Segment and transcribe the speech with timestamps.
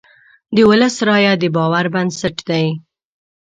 [0.55, 2.65] د ولس رایه د باور بنسټ دی.